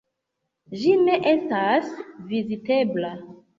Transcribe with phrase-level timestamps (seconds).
[0.83, 1.93] Ĝi ne estas
[2.35, 3.15] vizitebla.